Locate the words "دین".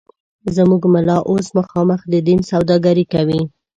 2.27-2.39